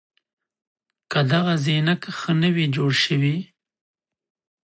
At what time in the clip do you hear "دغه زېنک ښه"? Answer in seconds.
1.31-2.31